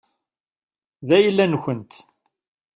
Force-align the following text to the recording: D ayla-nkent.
D 1.07 1.09
ayla-nkent. 1.17 1.93